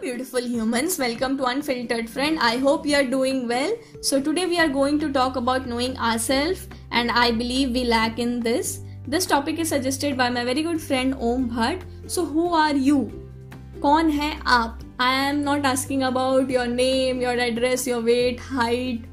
Beautiful 0.00 0.46
humans 0.46 1.00
welcome 1.00 1.36
to 1.36 1.44
unfiltered 1.44 2.08
friend 2.08 2.38
I 2.38 2.58
hope 2.58 2.86
you 2.86 2.96
are 2.96 3.02
doing 3.02 3.46
well 3.48 3.76
so 4.02 4.20
today 4.20 4.44
we 4.44 4.56
are 4.56 4.70
going 4.70 5.00
to 5.00 5.08
talk 5.08 5.36
about 5.36 5.66
knowing 5.66 5.94
our 5.98 6.18
self 6.18 6.72
and 6.94 7.10
I 7.10 7.32
believe 7.32 7.68
we 7.68 7.84
lack 7.84 8.20
in 8.20 8.40
this 8.40 8.76
this 9.08 9.28
topic 9.28 9.60
is 9.60 9.74
suggested 9.74 10.16
by 10.16 10.30
my 10.30 10.44
very 10.44 10.62
good 10.62 10.78
friend 10.78 11.14
Om 11.20 11.44
Bhatt 11.44 12.08
so 12.08 12.22
who 12.22 12.48
are 12.54 12.76
you 12.76 13.10
कौन 13.82 14.10
है 14.10 14.38
आप? 14.46 14.80
I 15.00 15.28
am 15.28 15.36
not 15.36 15.66
asking 15.66 16.02
about 16.02 16.50
your 16.50 16.66
name 16.66 17.22
your 17.22 17.38
address 17.38 17.88
your 17.88 18.02
weight 18.02 18.36
height 18.40 19.06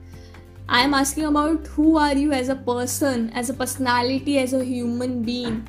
I 0.70 0.83
am 0.83 0.96
asking 0.96 1.28
about 1.28 1.68
who 1.68 1.97
are 1.97 2.18
you 2.18 2.32
as 2.32 2.50
a 2.50 2.54
person 2.54 3.29
as 3.36 3.52
a 3.52 3.54
personality 3.54 4.33
as 4.33 4.56
a 4.56 4.60
human 4.60 5.07
being 5.07 5.61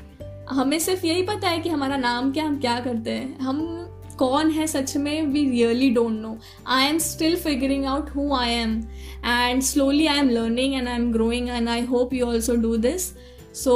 हमें 0.49 0.79
सिर्फ़ 0.79 1.05
यही 1.05 1.23
पता 1.23 1.49
है 1.49 1.59
कि 1.59 1.69
हमारा 1.69 1.97
नाम 1.97 2.31
क्या, 2.31 2.45
हम 2.45 2.59
क्या 2.59 2.79
करते 2.79 3.11
हैं। 3.11 3.39
हम 3.39 3.86
कौन 4.17 4.51
है 4.51 4.67
सच 4.67 4.97
में 4.97 5.21
we 5.27 5.49
really 5.49 5.89
don't 5.89 6.19
know 6.19 6.37
I 6.67 6.85
am 6.85 6.97
still 6.97 7.35
figuring 7.35 7.85
out 7.85 8.09
who 8.09 8.33
I 8.33 8.51
am 8.51 8.83
and 9.25 9.61
slowly 9.61 10.05
I 10.05 10.17
am 10.17 10.29
learning 10.29 10.73
and 10.73 10.87
I 10.87 10.95
am 10.95 11.11
growing 11.11 11.49
and 11.49 11.69
I 11.69 11.81
hope 11.81 12.13
you 12.13 12.25
also 12.25 12.55
do 12.55 12.77
this 12.77 13.11
so 13.53 13.75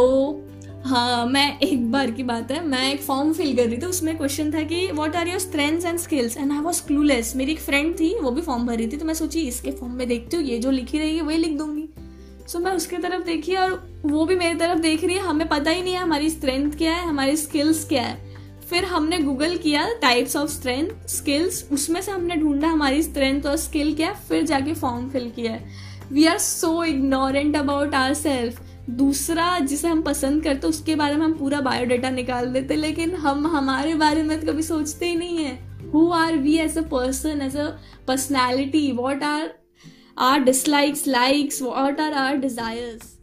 हाँ 0.85 1.25
मैं 1.25 1.59
एक 1.59 1.91
बार 1.91 2.11
की 2.11 2.23
बात 2.23 2.51
है 2.51 2.65
मैं 2.65 2.93
एक 2.93 3.01
फॉर्म 3.01 3.33
फिल 3.33 3.55
कर 3.57 3.65
रही 3.65 3.77
थी 3.77 3.85
उसमें 3.85 4.17
क्वेश्चन 4.17 4.53
था 4.53 4.61
कि 4.61 4.91
what 4.91 5.15
are 5.15 5.27
your 5.27 5.39
strengths 5.39 5.85
and 5.85 5.99
skills 5.99 6.37
and 6.37 6.51
I 6.51 6.57
was 6.57 6.85
clueless 6.87 7.35
मेरी 7.35 7.51
एक 7.51 7.59
फ्रेंड 7.59 7.99
थी 7.99 8.19
वो 8.19 8.31
भी 8.31 8.41
फॉर्म 8.41 8.65
भर 8.67 8.77
रही 8.77 8.87
थी 8.87 8.97
तो 8.97 9.05
मैं 9.05 9.13
सोची 9.13 9.41
इसके 9.41 9.71
फॉर्म 9.71 9.93
में 9.93 10.07
देखती 10.07 10.37
हूँ 10.37 10.45
ये 10.45 10.59
जो 10.59 10.71
लिखी 10.71 10.99
रहेगी 10.99 11.21
वही 11.21 11.37
लिख 11.37 11.57
दूँगी। 11.57 11.89
सो 12.47 12.59
so, 12.59 12.65
मैं 12.65 12.71
उसके 12.71 12.97
तरफ़ 12.97 13.23
देखी 13.25 13.55
और 13.55 14.01
वो 14.05 14.25
भी 14.25 14.35
मेरी 14.35 14.59
तरफ़ 14.59 14.79
देख 14.79 15.03
रही 15.03 15.15
है 15.15 15.21
हमें 15.21 15.47
पता 15.47 15.71
ही 15.71 15.81
नहीं 15.81 15.93
है 15.93 15.99
हमारी 15.99 16.29
स्ट्रेंथ 16.29 16.71
क्या 16.71 16.95
है 16.95 17.07
हमारी 17.07 17.37
स्किल्स 17.37 17.85
क्या 17.85 18.03
है। 18.03 18.30
फिर 18.71 18.85
हमने 18.85 19.17
गूगल 19.19 19.55
किया 19.57 19.87
टाइप्स 20.01 20.35
ऑफ़ 20.35 20.49
स्ट्रेंथ 20.49 21.07
स्किल्स 21.09 21.63
उसमें 21.71 22.01
से 22.01 22.11
हमने 22.11 22.35
ढूंढा 22.35 22.67
हमारी 22.67 23.01
स्ट्रेंथ 23.03 23.45
और 23.45 23.55
स्किल 23.57 23.93
क्या, 23.95 24.13
फिर 24.13 24.43
जाके 24.43 24.73
फॉर्म 24.73 25.09
फिल 25.09 25.29
किया 25.29 25.57
we 26.11 26.25
are 26.25 26.37
so 26.37 26.83
ignorant 26.83 27.55
about 27.55 27.95
our 27.95 28.13
self 28.13 28.61
दूसरा 28.89 29.57
जिसे 29.59 29.87
हम 29.87 30.01
पसंद 30.01 30.43
करते 30.43 30.67
उसके 30.67 30.95
बारे 30.95 31.15
में 31.15 31.25
हम 31.25 31.33
पूरा 31.33 31.59
बायोडाटा 31.61 32.09
निकाल 32.09 32.47
देते 32.53 32.75
लेकिन 32.75 33.15
हम 33.15 33.47
हमारे 33.47 33.93
बारे 33.95 34.23
में 34.23 34.39
तो 34.39 34.51
कभी 34.51 34.63
सोचते 34.63 35.09
ही 35.09 35.15
नहीं 35.15 35.37
है। 35.37 35.89
Who 35.91 36.09
are 36.13 36.37
we 36.37 36.57
as 36.57 36.77
a 36.77 36.81
person 36.81 37.41
as 37.41 37.57
a 37.57 37.67
personality 38.07 38.91
what 38.91 39.23
are 39.23 39.53
our 40.17 40.39
dislikes 40.39 41.07
likes 41.07 41.61
what 41.61 41.99
are 41.99 42.13
our 42.13 42.35
desires 42.37 43.17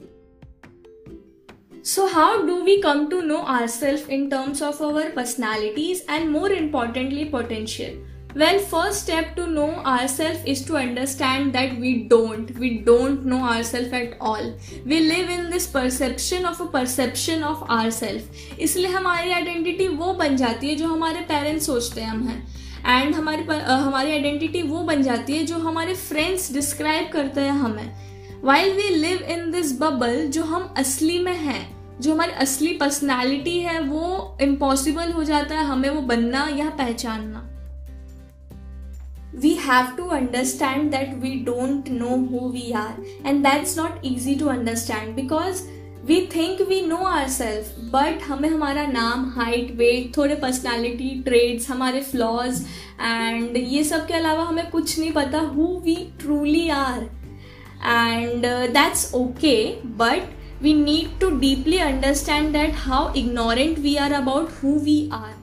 So, 1.82 2.08
how 2.08 2.44
do 2.44 2.64
we 2.64 2.82
come 2.82 3.08
to 3.10 3.22
know 3.22 3.46
ourselves 3.46 4.02
in 4.08 4.28
terms 4.28 4.60
of 4.62 4.80
our 4.80 5.10
personalities 5.10 6.02
and 6.08 6.30
more 6.30 6.50
importantly, 6.50 7.24
potential? 7.26 7.94
Well, 8.34 8.58
first 8.58 9.02
step 9.02 9.34
to 9.36 9.46
know 9.46 9.70
ourselves 9.76 10.40
is 10.44 10.64
to 10.66 10.76
understand 10.76 11.54
that 11.54 11.78
we 11.78 12.04
don't. 12.04 12.50
We 12.58 12.78
don't 12.80 13.24
know 13.24 13.42
ourselves 13.42 13.92
at 13.92 14.16
all. 14.20 14.54
We 14.84 15.00
live 15.00 15.30
in 15.30 15.50
this 15.50 15.66
perception 15.66 16.44
of 16.44 16.60
a 16.60 16.66
perception 16.66 17.42
of 17.42 17.62
ourselves. 17.70 18.24
इसलिए 18.58 18.90
हमारी 18.92 19.30
identity 19.32 19.88
वो 19.88 20.12
बन 20.14 20.36
जाती 20.36 20.68
है 20.68 20.74
जो 20.76 20.88
हमारे 20.88 21.20
parents 21.28 21.66
सोचते 21.66 22.00
हैं 22.00 22.08
हम 22.08 22.28
हैं 22.28 23.02
एंड 23.02 23.14
हमारी 23.14 23.42
हमारी 23.42 24.10
आइडेंटिटी 24.10 24.62
वो 24.62 24.82
बन 24.90 25.02
जाती 25.02 25.36
है 25.36 25.46
जो 25.46 25.58
हमारे 25.58 25.94
फ्रेंड्स 25.94 26.52
डिस्क्राइब 26.52 27.08
करते 27.12 27.40
हैं 27.40 27.58
हमें 27.58 27.88
while 28.44 28.72
we 28.72 28.88
live 28.88 29.18
in 29.22 29.50
this 29.50 29.80
bubble 29.80 30.26
जो 30.26 30.44
हम 30.44 30.74
असली 30.76 31.18
में 31.18 31.36
हैं, 31.36 31.76
जो 32.00 32.12
हमारी 32.12 32.32
असली 32.32 32.72
पर्सनैलिटी 32.72 33.58
है, 33.58 33.80
वो 33.80 34.38
इम्पॉसिबल 34.42 35.12
हो 35.12 35.24
जाता 35.24 35.54
है 35.54 35.64
हमें 35.64 35.90
वो 35.90 36.00
बनना 36.00 36.48
या 36.56 36.70
पहचानना। 36.70 37.44
We 39.34 39.58
we 39.58 39.62
have 39.70 39.96
to 39.96 40.04
understand 40.10 40.92
that 40.92 41.10
we 41.24 41.32
don't 41.44 41.90
know 41.90 42.16
who 42.26 42.52
we 42.52 42.72
are, 42.74 42.94
and 43.24 43.44
that's 43.44 43.76
not 43.76 43.90
easy 44.02 44.36
to 44.36 44.48
understand 44.48 45.16
because 45.16 45.62
we 46.08 46.26
think 46.26 46.60
we 46.68 46.80
know 46.82 47.06
ourselves, 47.06 47.68
but 47.94 48.22
हमें 48.22 48.48
हमारा 48.48 48.86
नाम 48.86 49.32
हाइट 49.36 49.70
वेट 49.76 50.16
थोड़े 50.16 50.34
पर्सनालिटी 50.34 51.22
ट्रेड्स 51.22 51.70
हमारे 51.70 52.00
फ्लॉज 52.00 52.64
एंड 53.00 53.56
ये 53.56 53.84
सब 53.84 54.06
के 54.06 54.14
अलावा 54.14 54.42
हमें 54.42 54.70
कुछ 54.70 54.98
नहीं 54.98 55.12
पता 55.12 55.38
who 55.38 55.66
we 55.84 55.96
truly 56.20 56.68
are 56.68 57.17
And 57.85 58.45
that's 58.77 59.13
okay 59.15 59.57
but 60.03 60.31
we 60.65 60.71
need 60.81 61.07
to 61.21 61.29
deeply 61.39 61.79
understand 61.85 62.57
that 62.57 62.77
how 62.83 62.99
ignorant 63.21 63.85
we 63.87 63.95
are 64.03 64.11
about 64.19 64.57
who 64.59 64.75
we 64.83 64.99
are 65.21 65.33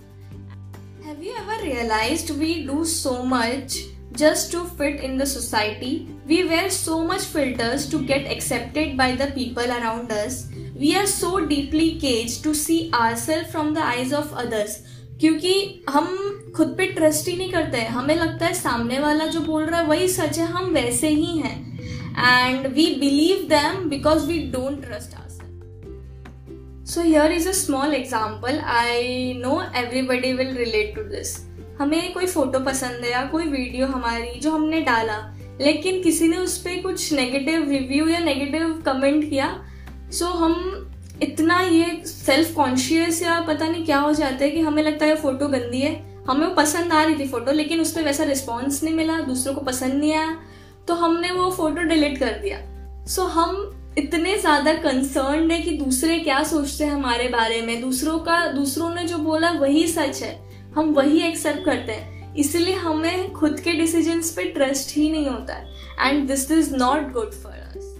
you 1.22 1.34
ever 1.36 1.62
realized 1.62 2.30
we 2.30 2.66
do 2.66 2.84
so 2.84 3.22
much 3.22 3.74
just 4.12 4.50
to 4.52 4.64
fit 4.64 5.00
in 5.00 5.18
the 5.18 5.26
society? 5.26 6.08
We 6.26 6.44
wear 6.44 6.70
so 6.70 7.04
much 7.04 7.24
filters 7.24 7.88
to 7.90 8.02
get 8.06 8.30
accepted 8.30 8.96
by 8.96 9.12
the 9.16 9.26
people 9.32 9.64
around 9.64 10.10
us. 10.10 10.48
We 10.74 10.96
are 10.96 11.06
so 11.06 11.44
deeply 11.46 11.98
caged 12.00 12.42
to 12.44 12.54
see 12.54 12.90
ourselves 12.92 13.50
from 13.50 13.74
the 13.74 13.82
eyes 13.82 14.12
of 14.12 14.32
others. 14.34 14.78
क्योंकि 15.20 15.84
हम 15.90 16.06
खुद 16.56 16.68
पे 16.76 16.86
trust 16.92 17.28
ही 17.28 17.36
नहीं 17.36 17.50
करते 17.52 17.78
हैं 17.78 17.88
हमें 17.92 18.14
लगता 18.16 18.46
है 18.46 18.54
सामने 18.54 18.98
वाला 19.00 19.26
जो 19.34 19.40
बोल 19.40 19.64
रहा 19.64 19.80
है 19.80 19.86
वही 19.86 20.08
सच 20.08 20.38
है 20.38 20.46
हम 20.52 20.70
वैसे 20.74 21.08
ही 21.08 21.36
हैं 21.38 21.56
And 22.17 22.67
we 22.67 22.85
believe 22.99 23.47
them 23.49 23.89
because 23.89 24.25
we 24.27 24.39
don't 24.51 24.85
trust 24.85 25.13
so 26.87 27.01
here 27.01 27.31
is 27.31 27.47
a 27.49 27.51
small 27.51 27.93
example 27.93 28.59
I 28.71 29.33
know 29.37 29.61
everybody 29.75 30.31
will 30.33 30.55
relate 30.57 30.95
to 30.95 31.03
this 31.03 31.35
हमें 31.79 32.13
कोई 32.13 32.25
फ़ोटो 32.25 32.59
पसंद 32.59 33.03
है 33.03 33.11
या 33.11 33.23
कोई 33.25 33.45
वीडियो 33.45 33.87
हमारी 33.87 34.39
जो 34.39 34.51
हमने 34.51 34.81
डाला, 34.81 35.17
लेकिन 35.61 36.01
किसी 36.03 36.27
ने 36.27 36.37
उस 36.37 36.57
पर 36.57 36.81
कुछ 36.81 37.11
नेगेटिव 37.13 37.69
रिव्यू 37.69 38.07
या 38.07 38.19
नेगेटिव 38.19 38.81
कमेंट 38.85 39.29
किया 39.29 39.47
सो 40.11 40.25
so 40.25 40.31
हम 40.35 40.91
इतना 41.23 41.59
ये 41.61 42.01
सेल्फ 42.05 42.53
कॉन्शियस 42.55 43.21
या 43.23 43.39
पता 43.41 43.67
नहीं 43.67 43.85
क्या 43.85 43.99
हो 43.99 44.13
जाता 44.13 44.43
है 44.43 44.49
कि 44.51 44.59
हमें 44.59 44.81
लगता 44.83 45.05
है 45.05 45.15
फ़ोटो 45.15 45.47
गंदी 45.47 45.81
है। 45.81 45.93
हमें 46.27 46.45
वो 46.47 46.53
पसंद 46.55 46.93
आ 46.93 47.03
रही 47.03 47.15
थी 47.15 47.27
फ़ोटो 47.27 47.51
लेकिन 47.51 47.81
उस 47.81 47.91
पर 47.91 48.03
वैसा 48.03 48.23
रिस्पॉन्स 48.23 48.83
नहीं 48.83 48.95
मिला, 48.95 49.19
दूसरों 49.21 49.53
को 49.53 49.61
पसंद 49.61 49.93
नहीं 49.93 50.13
आया। 50.13 50.37
तो 50.87 50.93
हमने 50.93 51.31
वो 51.31 51.49
फ़ोटो 51.51 51.83
डिलीट 51.83 52.17
कर 52.17 52.39
दिया। 52.41 52.59
सो 53.05 53.21
so, 53.21 53.29
हम 53.29 53.93
इतने 53.97 54.37
ज़्यादा 54.37 54.73
कंसर्न 54.73 55.51
है 55.51 55.61
कि 55.61 55.71
दूसरे 55.77 56.19
क्या 56.19 56.43
सोचते 56.43 56.83
हैं 56.83 56.91
हमारे 56.91 57.27
बारे 57.27 57.61
में। 57.61 57.79
दूसरों 57.81 58.17
का 58.19 58.45
दूसरों 58.51 58.93
ने 58.95 59.03
जो 59.03 59.17
बोला 59.17 59.51
वही 59.51 59.87
सच 59.87 60.21
है। 60.23 60.33
हम 60.75 60.93
वही 60.93 61.21
एक्सेप्ट 61.21 61.65
करते 61.65 61.91
हैं। 61.91 62.33
इसलिए 62.35 62.73
हमें 62.75 63.31
खुद 63.33 63.59
के 63.59 63.73
डिसीज़न 63.73 64.21
पे 64.35 64.43
ट्रस्ट 64.43 64.95
ही 64.97 65.09
नहीं 65.11 65.27
होता 65.27 65.53
है। 65.53 66.09
And 66.09 66.27
this 66.27 66.51
is 66.51 66.75
not 66.75 67.11
good 67.13 67.31
for 67.33 67.53
us 67.53 67.93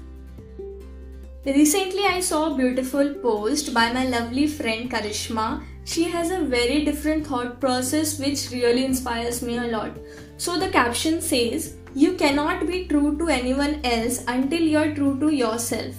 recently 1.47 2.03
I 2.03 2.22
saw 2.22 2.46
beautiful 2.50 3.07
post 3.23 3.72
by 3.73 3.94
my 3.94 4.07
lovely 4.07 4.47
friend 4.47 4.90
Karishma 4.91 5.47
she 5.88 6.03
has 6.03 6.34
a 6.34 6.40
very 6.50 6.79
different 6.85 7.29
thought 7.31 7.59
process 7.59 8.17
which 8.22 8.50
really 8.53 8.84
inspires 8.84 9.44
me 9.44 9.57
a 9.57 9.63
lot 9.63 10.40
so 10.40 10.56
the 10.57 10.69
caption 10.72 11.19
says 11.22 11.73
You 11.98 12.16
cannot 12.16 12.68
be 12.68 12.88
true 12.88 13.18
to 13.20 13.30
anyone 13.30 13.80
else 13.86 14.22
until 14.28 14.62
you're 14.62 14.94
true 14.94 15.18
to 15.22 15.30
yourself. 15.34 15.96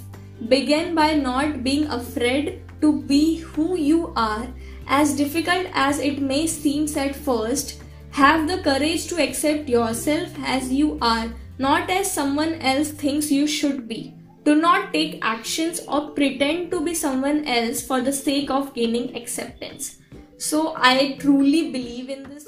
Begin 0.46 0.94
by 0.94 1.14
not 1.14 1.64
being 1.64 1.86
afraid 1.86 2.60
to 2.82 3.00
be 3.00 3.38
who 3.38 3.78
you 3.78 4.12
are. 4.14 4.46
As 4.86 5.16
difficult 5.16 5.68
as 5.72 5.98
it 5.98 6.20
may 6.20 6.46
seem 6.48 6.86
at 6.98 7.16
first, 7.16 7.82
have 8.10 8.46
the 8.46 8.58
courage 8.58 9.06
to 9.06 9.22
accept 9.22 9.70
yourself 9.70 10.28
as 10.44 10.70
you 10.70 10.98
are, 11.00 11.32
not 11.58 11.88
as 11.88 12.12
someone 12.12 12.54
else 12.56 12.90
thinks 12.90 13.30
you 13.30 13.46
should 13.46 13.88
be. 13.88 14.12
Do 14.44 14.54
not 14.54 14.92
take 14.92 15.18
actions 15.22 15.80
or 15.88 16.10
pretend 16.10 16.70
to 16.72 16.84
be 16.84 16.94
someone 16.94 17.46
else 17.46 17.80
for 17.80 18.02
the 18.02 18.12
sake 18.12 18.50
of 18.50 18.74
gaining 18.74 19.16
acceptance. 19.16 19.96
So, 20.36 20.74
I 20.76 21.16
truly 21.18 21.72
believe 21.72 22.10
in 22.10 22.24
this. 22.24 22.46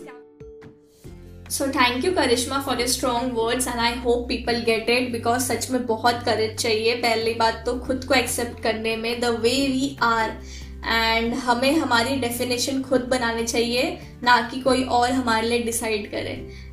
So 1.50 1.66
thank 1.68 2.04
you 2.04 2.10
Karishma 2.12 2.58
for 2.62 2.78
your 2.78 2.88
strong 2.88 3.32
words 3.34 3.66
and 3.68 3.78
I 3.80 3.94
hope 4.00 4.26
people 4.28 4.60
get 4.64 4.90
it 4.90 5.10
because 5.12 5.42
सच 5.42 5.70
में 5.70 5.84
बहुत 5.86 6.22
courage 6.24 6.56
चाहिए। 6.56 6.94
पहली 6.96 7.34
बात 7.34 7.62
तो 7.66 7.74
खुद 7.80 8.04
को 8.04 8.14
accept 8.14 8.62
करने 8.62 8.96
में 8.96 9.20
the 9.20 9.24
way 9.42 9.50
we 9.68 9.96
are 10.02 10.30
and 10.86 11.34
हमें 11.34 11.78
हमारी 11.78 12.16
डेफिनेशन 12.16 12.82
खुद 12.82 13.08
बनानी 13.10 13.44
चाहिए, 13.44 13.98
ना 14.22 14.40
कि 14.50 14.60
कोई 14.60 14.82
और 14.84 15.10
हमारे 15.12 15.48
लिए 15.48 15.62
डिसाइड 15.62 16.10
करे। 16.10 16.30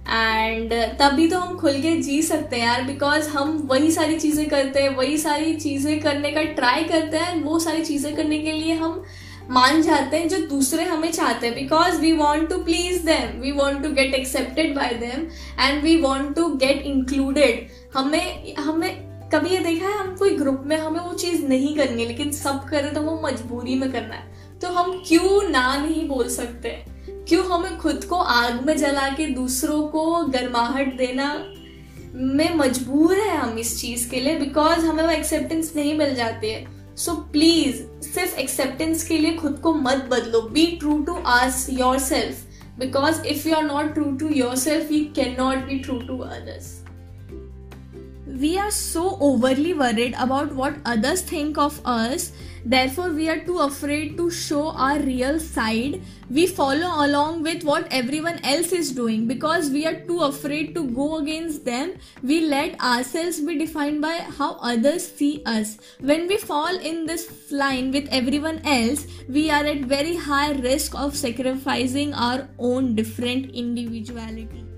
एंड 0.08 0.74
तभी 1.00 1.28
तो 1.28 1.40
हम 1.40 1.58
खुल 1.58 1.82
के 1.82 1.96
जी 2.02 2.22
सकते 2.24 2.56
हैं 2.56 2.66
यार 2.66 2.82
बिकॉज़ 2.84 3.30
हम 3.30 3.58
वही 3.70 3.92
सारी 3.92 4.18
चीज़ें 4.20 4.48
करते 4.50 4.82
हैं, 4.82 4.96
वही 4.96 5.18
सारी 5.18 5.54
चीज़ें 5.56 6.00
करने 6.00 6.32
का 6.32 6.44
ट्राई 6.54 6.84
करते 6.84 7.18
हैं, 7.18 7.42
वो 7.44 7.60
सारी 7.60 7.86
चीज़ें 7.86 8.16
करने 8.16 8.40
के 8.40 8.52
लिए 8.52 8.74
हम 8.74 9.04
मान 9.50 9.82
जाते 9.82 10.18
हैं 10.18 10.28
जो 10.30 10.38
दूसरे 10.48 10.84
हमें 10.84 11.12
चाहते 11.12 11.48
हैं 11.48 11.56
because 11.56 12.00
we 12.02 12.12
want 12.12 12.50
to 12.50 12.58
please 12.58 13.06
them 13.06 13.40
we 13.42 13.52
want 13.52 13.84
to 13.84 13.90
get 13.90 14.14
accepted 14.14 14.76
by 14.76 14.94
them 14.94 15.28
and 15.60 15.84
we 15.84 15.96
want 16.02 16.36
to 16.36 16.48
get 16.56 16.82
included 16.82 17.68
हमें 17.96 18.56
हमें, 18.56 19.30
कभी 19.34 19.50
ये 19.50 19.58
देखा 19.58 19.88
है, 19.88 19.98
हम 19.98 20.16
कोई 20.16 20.30
ग्रुप 20.30 20.64
में 20.66 20.78
हमें 20.78 21.00
वो 21.00 21.14
चीज़ 21.14 21.46
नहीं 21.46 21.76
करनी 21.76 22.02
है, 22.02 22.08
लेकिन 22.08 22.32
सब 22.32 22.64
करे 22.64 22.90
तो 22.92 23.02
वो 23.02 23.20
मजबूरी 23.24 23.76
में 23.76 23.92
करना 23.92 24.16
है। 24.16 24.60
तो 24.62 24.68
हम 24.68 25.02
क्यों 25.08 25.50
ना 25.50 25.76
नहीं 25.78 26.08
बोल 26.08 26.28
सकते? 26.30 26.70
क्यों 27.28 27.46
हमें 27.46 27.78
खुद 27.78 28.04
को 28.04 28.16
आग 28.16 28.66
में 28.66 28.78
जला 28.78 29.08
के 29.10 29.26
दूसरों 29.26 29.82
को 29.88 30.24
गर्माहट 30.24 30.98
देना 30.98 31.34
में 32.16 32.56
मजबूर 32.56 33.18
है 33.18 33.38
हम 33.38 33.58
इस 33.60 33.80
चीज़ 33.82 34.10
के 34.10 34.20
लिए? 34.20 34.36
बिकॉज़ 34.40 34.86
हमें 34.86 35.04
वो 35.04 35.10
एक्सेप्टेंस 35.10 35.74
नहीं 35.76 35.98
मिल 35.98 36.16
जाती 36.16 36.50
है। 36.50 36.85
सो 36.98 37.14
प्लीज़ 37.32 37.82
सिर्फ़ 38.02 38.36
एक्सेप्टेंस 38.40 39.08
के 39.08 39.18
लिए 39.18 39.34
खुद 39.34 39.60
को 39.60 39.74
मत 39.74 40.08
बदलो. 40.12 40.42
Be 40.42 40.66
true 40.80 40.98
to 41.04 41.14
us 41.26 41.68
your 41.70 42.00
self 42.00 42.46
because 42.80 43.22
if 43.26 43.48
you 43.48 43.56
are 43.56 43.64
not 43.64 43.94
true 43.94 44.12
to 44.12 44.30
your 44.30 44.56
self 44.56 44.92
you 44.92 45.06
can 45.16 45.36
not 45.40 45.58
be 45.58 45.80
true 45.80 46.00
to 46.00 46.18
others 46.18 46.74
we 48.40 48.56
are 48.56 48.72
so 48.72 49.04
overly 49.22 49.74
worried 49.74 50.16
about 50.16 50.54
what 50.54 50.84
others 50.86 51.32
think 51.32 51.58
of 51.58 51.80
us 51.90 52.30
therefore 52.66 53.10
we 53.10 53.30
are 53.30 53.40
too 53.40 53.60
afraid 53.60 54.18
to 54.18 54.30
show 54.30 54.70
our 54.70 55.00
real 55.00 55.40
side. 55.40 56.02
We 56.30 56.48
follow 56.48 57.06
along 57.06 57.44
with 57.44 57.64
what 57.64 57.88
everyone 57.92 58.40
else 58.44 58.72
is 58.72 58.92
doing. 58.92 59.28
Because 59.28 59.70
we 59.70 59.86
are 59.86 60.00
too 60.02 60.22
afraid 60.22 60.74
to 60.76 60.84
go 60.90 61.18
against 61.18 61.66
them 61.66 61.94
we 62.24 62.42
let 62.42 62.80
ourselves 62.82 63.40
be 63.42 63.58
defined 63.58 64.02
by 64.02 64.18
how 64.38 64.54
others 64.62 65.08
see 65.08 65.44
us. 65.46 65.78
When 66.00 66.28
we 66.28 66.38
fall 66.38 66.76
in 66.76 67.06
this 67.06 67.52
line 67.52 67.92
with 67.92 68.08
everyone 68.12 68.62
else 68.66 69.08
we 69.30 69.50
are 69.50 69.66
at 69.66 69.86
very 69.86 70.16
high 70.16 70.52
risk 70.52 70.96
of 70.96 71.16
sacrificing 71.16 72.14
our 72.14 72.48
own 72.58 72.96
different 72.96 73.52
individuality 73.52 74.75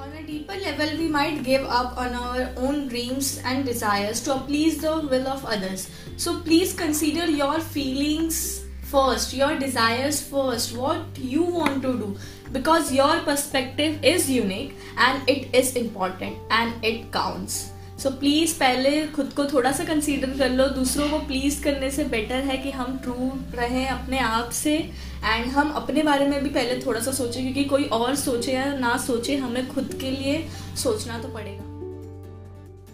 on 0.00 0.12
a 0.16 0.22
deeper 0.26 0.54
level, 0.54 0.96
we 0.96 1.08
might 1.08 1.42
give 1.42 1.64
up 1.64 1.96
on 1.98 2.14
our 2.14 2.48
own 2.56 2.88
dreams 2.88 3.40
and 3.44 3.66
desires 3.66 4.22
to 4.22 4.38
please 4.46 4.80
the 4.80 4.96
will 4.96 5.28
of 5.28 5.44
others. 5.44 5.90
So 6.16 6.40
please 6.40 6.72
consider 6.72 7.26
your 7.26 7.60
feelings 7.60 8.64
first, 8.82 9.34
your 9.34 9.58
desires 9.58 10.22
first, 10.22 10.74
what 10.74 11.04
you 11.18 11.42
want 11.42 11.82
to 11.82 11.92
do 11.98 12.16
because 12.50 12.92
your 12.92 13.20
perspective 13.20 14.02
is 14.02 14.30
unique 14.30 14.74
and 14.96 15.28
it 15.28 15.54
is 15.54 15.76
important 15.76 16.38
and 16.50 16.82
it 16.82 17.12
counts. 17.12 17.70
So 18.00 18.08
so, 18.08 18.14
please 18.16 18.54
पहले 18.54 18.90
खुद 19.06 19.32
को 19.36 19.44
थोड़ा 19.44 19.70
सा 19.72 19.84
consider 19.84 20.30
कर 20.38 20.50
लो। 20.50 20.66
दूसरों 20.74 21.08
को 21.08 21.18
please 21.26 21.62
करने 21.62 21.90
से 21.90 22.04
बेटर 22.10 22.44
है 22.44 22.56
कि 22.58 22.70
हम 22.70 22.96
ट्रू 22.98 23.30
रहें 23.54 23.88
अपने 23.88 24.18
आप 24.18 24.50
से। 24.52 24.74
एंड 24.74 25.50
हम 25.52 25.70
अपने 25.76 26.02
बारे 26.02 26.26
में 26.26 26.42
भी 26.42 26.50
पहले 26.50 26.80
थोड़ा 26.86 27.00
सा 27.00 27.12
सोचें 27.12 27.42
क्योंकि 27.42 27.64
कोई 27.64 27.84
और 27.94 28.14
सोचे 28.16 28.52
या 28.52 28.64
ना 28.76 28.96
सोचे 28.98 29.36
हमें 29.36 29.68
खुद 29.68 29.92
के 30.00 30.10
लिए 30.10 30.38
सोचना 30.82 31.18
तो 31.18 31.28
पड़ेगा। 31.28 31.64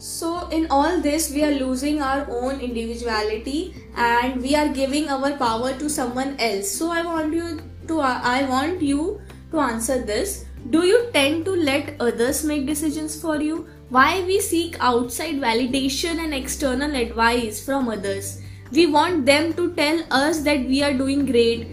So 0.01 0.51
in 0.53 0.67
all 0.73 1.01
this 1.01 1.31
we 1.33 1.41
are 1.43 1.53
losing 1.53 2.01
our 2.01 2.35
own 2.37 2.61
individuality 2.61 3.61
and 3.99 4.41
we 4.43 4.55
are 4.55 4.73
giving 4.73 5.07
our 5.09 5.37
power 5.37 5.79
to 5.81 5.89
someone 5.89 6.37
else 6.41 6.79
so 6.79 6.91
I 6.93 7.03
want 7.03 7.35
you 7.35 7.45
to 7.89 8.01
I 8.01 8.45
want 8.47 8.83
you 8.83 9.09
to 9.53 9.59
answer 9.61 10.05
this 10.07 10.37
do 10.67 10.83
you 10.83 10.99
tend 11.13 11.43
to 11.43 11.55
let 11.55 11.97
others 12.03 12.45
make 12.45 12.67
decision 12.67 13.09
for 13.23 13.43
you 13.43 13.65
Why 13.89 14.25
we 14.27 14.41
seek 14.41 14.77
outside 14.81 15.37
validation 15.37 16.19
and 16.19 16.35
external 16.35 16.97
advice 16.97 17.65
from 17.65 17.89
others? 17.89 18.43
We 18.73 18.87
want 18.87 19.27
them 19.27 19.53
to 19.55 19.73
tell 19.75 20.03
us 20.11 20.41
that 20.41 20.67
we 20.67 20.83
are 20.83 20.93
doing 20.93 21.25
great. 21.25 21.69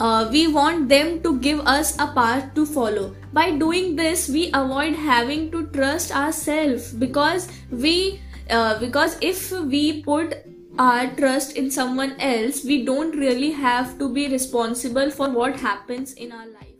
Uh, 0.00 0.28
we 0.32 0.48
want 0.48 0.88
them 0.88 1.22
to 1.22 1.38
give 1.38 1.60
us 1.60 1.94
a 2.00 2.08
path 2.08 2.52
to 2.56 2.66
follow. 2.66 3.14
By 3.32 3.52
doing 3.52 3.94
this, 3.94 4.28
we 4.28 4.50
avoid 4.52 4.96
having 4.96 5.52
to 5.52 5.68
trust 5.68 6.10
ourselves 6.10 6.92
because 6.92 7.48
we 7.70 8.20
uh, 8.50 8.80
because 8.80 9.16
if 9.20 9.52
we 9.52 10.02
put 10.02 10.34
our 10.80 11.06
trust 11.14 11.56
in 11.56 11.70
someone 11.70 12.16
else, 12.18 12.64
we 12.64 12.84
don't 12.84 13.16
really 13.16 13.52
have 13.52 14.00
to 14.00 14.08
be 14.08 14.26
responsible 14.26 15.12
for 15.12 15.30
what 15.30 15.60
happens 15.60 16.12
in 16.14 16.32
our 16.32 16.46
life. 16.46 16.72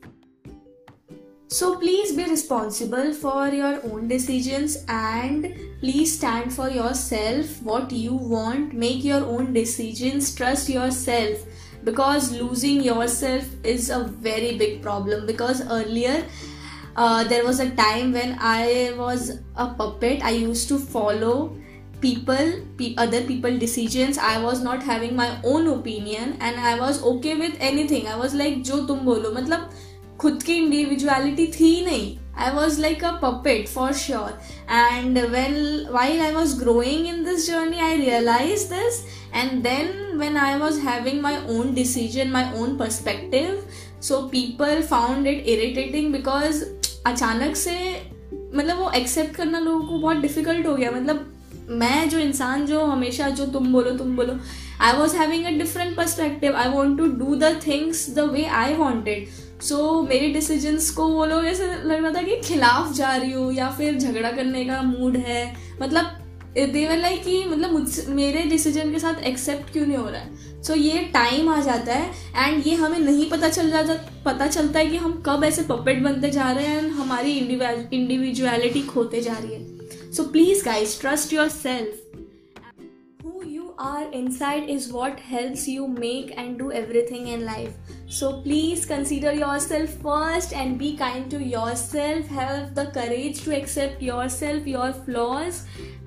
So 1.53 1.77
please 1.77 2.13
be 2.17 2.25
responsible 2.25 3.13
for 3.13 3.49
your 3.49 3.79
own 3.85 4.09
decisions 4.09 4.79
and 4.89 5.55
please 5.81 6.17
stand 6.17 6.51
for 6.51 6.71
yourself 6.71 7.61
what 7.63 7.93
you 7.93 8.15
want. 8.15 8.73
Make 8.73 9.05
your 9.05 9.23
own 9.23 9.53
decisions. 9.53 10.35
Trust 10.35 10.71
yourself 10.71 11.45
because 11.85 12.33
losing 12.33 12.81
yourself 12.81 13.45
is 13.63 13.91
a 13.91 14.05
very 14.05 14.57
big 14.57 14.81
problem. 14.81 15.27
Because 15.27 15.61
earlier, 15.69 16.25
uh, 16.97 17.25
there 17.25 17.45
was 17.45 17.61
a 17.61 17.69
time 17.73 18.13
when 18.13 18.39
I 18.41 18.95
was 18.97 19.39
a 19.55 19.67
puppet. 19.75 20.25
I 20.25 20.31
used 20.31 20.69
to 20.69 20.79
follow 20.79 21.55
people 22.01 22.65
pe- 22.77 22.97
other 22.97 23.23
people 23.23 23.57
decisions 23.59 24.19
i 24.19 24.37
was 24.43 24.61
not 24.61 24.83
having 24.83 25.15
my 25.15 25.41
own 25.45 25.69
opinion 25.69 26.37
and 26.41 26.59
i 26.59 26.77
was 26.77 27.01
okay 27.05 27.37
with 27.37 27.55
anything 27.61 28.09
i 28.09 28.17
was 28.17 28.35
like 28.35 28.57
jo 28.65 28.79
tum 28.89 29.05
bolo 29.05 29.31
matlab 29.37 29.69
खुद 30.21 30.43
की 30.43 30.55
individuality 30.55 31.47
थी 31.53 31.85
नहीं. 31.85 32.17
I 32.39 32.51
was 32.51 32.81
like 32.81 33.05
a 33.05 33.11
puppet 33.23 33.69
for 33.69 33.93
sure 33.95 34.39
and 34.71 35.19
when 35.31 35.87
while 35.93 36.21
I 36.21 36.33
was 36.33 36.59
growing 36.59 37.07
in 37.07 37.25
this 37.25 37.47
journey 37.47 37.79
I 37.79 37.97
realize 37.97 38.65
this 38.73 39.03
and 39.35 39.63
then 39.63 40.17
when 40.19 40.37
I 40.37 40.55
was 40.59 40.79
having 40.81 41.21
my 41.23 41.37
own 41.57 41.75
decision 41.75 42.31
my 42.31 42.61
own 42.61 42.77
perspective 42.79 43.63
so 44.03 44.21
people 44.29 44.83
found 44.83 45.27
it 45.27 45.47
irritating 45.49 46.13
because 46.13 46.65
अचानक 47.07 47.57
से 47.57 47.77
मतलब 48.55 48.79
वो 48.79 48.91
accept 48.97 49.35
करना 49.37 49.59
लोगों 49.59 49.87
को 49.89 49.99
बहुत 49.99 50.17
difficult 50.17 50.67
हो 50.67 50.75
गया. 50.75 50.91
मतलब 50.91 51.29
मैं 51.71 52.09
जो 52.09 52.19
इंसान 52.19 52.65
जो, 52.67 52.85
हमेशा 52.85 53.29
जो 53.31 53.47
तुम 53.47 53.73
बोलो 53.73 53.91
तुम 53.99 54.17
बोलो 54.17 54.39
I 54.81 54.93
was 54.93 55.17
having 55.17 55.45
a 55.45 55.51
different 55.59 55.97
perspective 55.97 56.57
I 56.57 56.69
want 56.69 56.99
to 56.99 57.07
do 57.19 57.35
the 57.37 57.61
things 57.67 58.09
the 58.15 58.21
way 58.33 58.45
I 58.61 58.75
wanted 58.75 59.29
so 59.63 60.03
so, 60.03 60.09
मेरे 60.09 60.29
डिसीजंस 60.29 60.91
को 60.91 61.07
वो 61.09 61.25
लोग 61.25 61.45
ऐसे 61.45 61.67
लग 61.67 62.03
रहा 62.03 62.11
था 62.11 62.23
कि 62.23 62.37
खिलाफ 62.37 62.93
जा 62.93 63.17
रही 63.17 63.33
हूँ 63.33 63.53
या 63.53 63.69
फिर 63.71 63.99
झगड़ा 63.99 64.31
करने 64.31 64.65
का 64.65 64.83
मूड 64.83 65.17
है। 65.17 65.57
मतलब 65.83 66.19
देवर 66.59 66.97
लाइक 66.97 67.23
कि 67.25 67.45
मतलब 67.45 67.73
मुझ 67.73 68.09
मेरे 68.09 68.43
डिसीज़न 68.43 68.93
के 68.93 68.99
साथ 68.99 69.23
एक्सेप्ट 69.23 69.73
क्यों 69.73 69.87
नहीं 69.87 69.97
हो 69.97 70.09
रहा 70.09 70.21
है? 70.21 70.63
सो 70.63 70.73
so, 70.73 70.79
ये 70.79 70.99
टाइम 70.99 71.49
आ 71.49 71.61
जाता 71.61 71.95
है 71.95 72.11
एंड 72.37 72.67
ये 72.67 72.75
हमें 72.75 72.99
नहीं 72.99 73.31
पता 73.31 73.49
चल 73.49 73.71
जाता 73.71 73.95
पता 74.25 74.47
चलता 74.47 74.79
है 74.79 74.87
कि 74.87 74.97
हम 74.97 75.23
कब 75.27 75.45
ऐसे 75.45 75.63
पपेट 75.63 76.03
बनते 76.03 76.31
जा 76.31 76.53
रहे 76.53 76.67
हैं 76.67 76.79
एंड 76.79 76.93
हमारी 76.93 77.33
इंडिविजुअलिटी 77.93 78.83
खोते 78.83 79.21
जा 79.21 79.37
रही 79.41 79.55
है। 79.55 80.13
So 80.13 80.23
please 80.23 80.65
guys 80.65 81.01
trust 81.01 81.33
your 81.33 81.49
self 81.49 81.99
are 83.79 84.07
inside 84.17 84.69
is 84.71 84.85
what 84.95 85.21
helps 85.29 85.63
you 85.67 85.87
make 85.93 86.29
and 86.41 86.59
do 86.59 86.67
everything 86.81 87.25
in 87.29 87.41
life. 87.47 87.73
So 88.13 88.43
please 88.43 88.85
consider 88.85 89.33
yourself 89.33 89.93
first 90.03 90.53
and 90.53 90.79
be 90.79 90.89
kind 90.99 91.31
to 91.31 91.39
yourself. 91.43 92.27
Have 92.29 92.75
the 92.75 92.85
courage 92.97 93.43
to 93.45 93.57
accept 93.59 94.03
yourself, 94.03 94.67
your 94.67 94.93
flaws, 95.07 95.61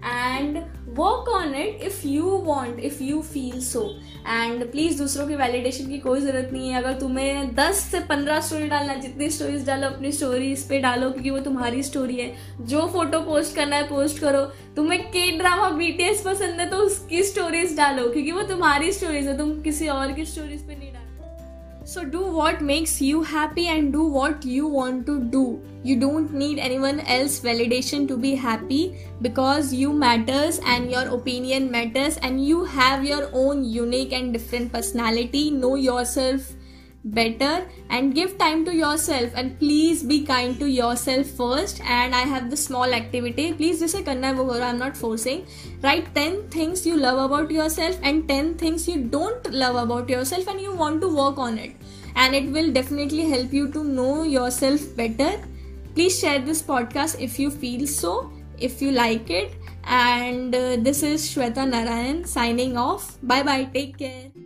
and 0.03 0.59
work 0.97 1.29
on 1.29 1.55
it 1.55 1.81
if 1.83 2.05
you 2.07 2.23
want 2.45 2.79
if 2.79 3.01
you 3.03 3.21
feel 3.21 3.59
so 3.61 3.81
and 4.27 4.63
please 4.71 4.97
दूसरों 4.97 5.27
की 5.27 5.35
validation 5.35 5.87
की 5.89 5.97
कोई 5.99 6.21
ज़रूरत 6.21 6.49
नहीं 6.53 6.69
है। 6.69 6.77
अगर 6.81 6.99
तुम्हें 6.99 7.53
दस 7.55 7.79
से 7.91 7.99
पंद्रह 8.09 8.39
स्टोरी 8.41 8.67
डालना 8.69 8.95
जितनी 8.95 9.29
स्टोरीज 9.29 9.65
डालो 9.67 9.87
अपनी 9.87 10.11
स्टोरीज 10.11 10.67
पे 10.69 10.79
डालो 10.81 11.09
क्योंकि 11.11 11.29
वो 11.29 11.39
तुम्हारी 11.49 11.83
स्टोरी 11.83 12.15
है। 12.15 12.33
जो 12.61 12.85
फ़ोटो 12.93 13.19
पोस्ट 13.21 13.55
करना 13.55 13.75
है 13.75 13.87
पोस्ट 13.89 14.19
करो। 14.19 14.43
तुम्हें 14.75 15.01
के 15.07 15.29
ड्रामा 15.37 15.69
बीटीएस 15.77 16.21
पसंद 16.25 16.59
है 16.59 16.69
तो 16.69 16.77
उसकी 16.85 17.23
स्टोरीज 17.23 17.75
डालो 17.77 18.09
क्योंकि 18.09 18.31
वो 18.31 18.41
तुम्हारी 18.53 18.91
स्टोरीज 18.91 19.27
है। 19.27 19.37
तुम 19.37 19.61
किसी 19.61 19.87
और 19.87 20.11
की 20.11 20.25
स्टोरीज 20.25 20.67
पे 20.67 20.75
नहीं 20.75 20.91
So 21.85 22.03
do 22.03 22.21
what 22.25 22.61
makes 22.61 22.99
you 22.99 23.21
happy 23.21 23.67
and 23.67 23.93
do 23.93 24.03
what 24.05 24.43
you 24.43 24.65
want 24.65 25.05
to 25.05 25.19
do. 25.21 25.61
You 25.83 25.99
don't 25.99 26.33
need 26.33 26.57
anyone 26.57 26.99
else 27.01 27.39
validation 27.39 28.07
to 28.07 28.17
be 28.17 28.33
happy 28.33 28.97
because 29.21 29.71
you 29.71 29.93
matters 29.93 30.59
and 30.65 30.89
your 30.89 31.07
opinion 31.09 31.69
matters 31.69 32.17
and 32.17 32.43
you 32.43 32.63
have 32.65 33.05
your 33.05 33.29
own 33.33 33.63
unique 33.63 34.13
and 34.13 34.33
different 34.33 34.73
personality. 34.73 35.51
Know 35.51 35.75
yourself 35.75 36.53
better 37.05 37.67
and 37.89 38.15
give 38.15 38.37
time 38.37 38.65
to 38.65 38.75
yourself 38.75 39.31
and 39.35 39.57
please 39.59 40.01
be 40.03 40.23
kind 40.25 40.59
to 40.59 40.67
yourself 40.67 41.27
first. 41.27 41.81
And 41.81 42.15
i 42.15 42.21
have 42.21 42.49
the 42.49 42.57
small 42.57 42.93
activity. 42.93 43.53
Please 43.53 43.79
do 43.79 43.87
say 43.87 44.03
karna 44.03 44.27
i'm 44.27 44.79
not 44.79 44.97
forcing. 44.97 45.45
Write 45.81 46.13
10 46.15 46.49
things 46.49 46.85
you 46.85 46.97
love 46.97 47.19
about 47.29 47.51
yourself 47.51 47.99
and 48.01 48.27
10 48.27 48.55
things 48.55 48.87
you 48.87 49.03
don't 49.03 49.51
love 49.53 49.75
about 49.75 50.09
yourself 50.09 50.47
and 50.47 50.59
you 50.59 50.73
want 50.73 51.01
to 51.01 51.15
work 51.15 51.37
on 51.37 51.57
it. 51.57 51.75
And 52.15 52.33
it 52.33 52.51
will 52.51 52.71
definitely 52.71 53.29
help 53.29 53.53
you 53.53 53.71
to 53.71 53.83
know 53.83 54.23
yourself 54.23 54.95
better. 54.95 55.41
Please 55.93 56.19
share 56.19 56.39
this 56.39 56.61
podcast 56.61 57.19
if 57.19 57.39
you 57.39 57.51
feel 57.51 57.85
so 57.87 58.31
if 58.57 58.81
you 58.81 58.91
like 58.91 59.29
it. 59.29 59.53
And 59.83 60.55
uh, 60.55 60.77
this 60.77 61.03
is 61.03 61.29
shweta 61.29 61.69
narayan 61.69 62.25
signing 62.25 62.77
off. 62.77 63.17
Bye 63.21 63.43
bye. 63.43 63.65
Take 63.65 63.97
care. 63.99 64.44